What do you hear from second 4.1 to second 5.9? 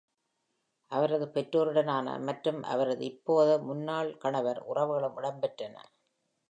கணவர் உறவுகளும் இடம்பெற்றன.